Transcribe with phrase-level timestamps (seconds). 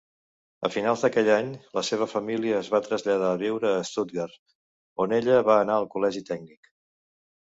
[0.67, 4.41] A finals d'aquell any, la seva família es va traslladar a viure a Stuttgart,
[5.05, 6.73] on ella va anar al Col·legi tècnic.